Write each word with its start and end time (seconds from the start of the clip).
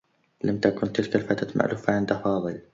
لم 0.43 0.59
تكن 0.59 0.93
تلك 0.93 1.15
الفتاة 1.15 1.47
مألوفة 1.55 1.93
عند 1.93 2.13
فاضل. 2.13 2.61